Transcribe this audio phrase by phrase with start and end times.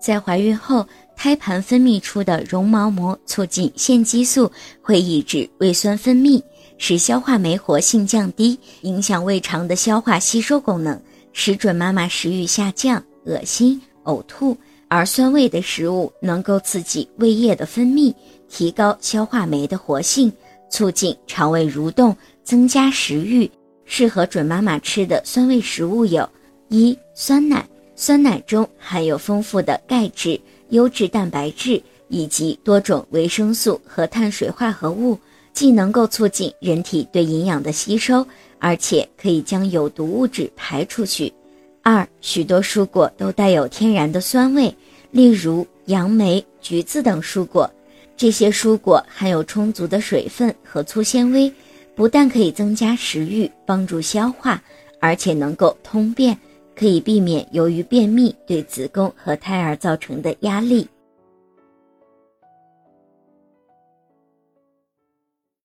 [0.00, 4.50] 在怀孕后，胎盘分泌出的绒毛膜促进腺激素
[4.80, 6.40] 会抑制胃酸分泌，
[6.78, 11.00] 使消化酶活性降低，影响胃肠的消化吸收功能，
[11.32, 14.56] 使准妈妈食欲下降、恶心、呕吐。
[14.90, 18.14] 而酸味的食物能够刺激胃液的分泌，
[18.48, 20.32] 提高消化酶的活性，
[20.70, 23.50] 促进肠胃蠕动，增加食欲。
[23.84, 26.26] 适合准妈妈吃的酸味食物有：
[26.68, 27.68] 一、酸奶。
[28.00, 35.18] 酸奶中含有丰富的钙质、优质蛋白质以及多种维生素和碳水化合物，
[35.52, 38.24] 既能够促进人体对营养的吸收，
[38.60, 41.32] 而且可以将有毒物质排出去。
[41.82, 44.72] 二、许多蔬果都带有天然的酸味，
[45.10, 47.68] 例如杨梅、橘子等蔬果。
[48.16, 51.52] 这些蔬果含有充足的水分和粗纤维，
[51.96, 54.62] 不但可以增加食欲、帮助消化，
[55.00, 56.38] 而且能够通便。
[56.78, 60.86] 可以避免由于便秘对子宫和胎儿造成的压力。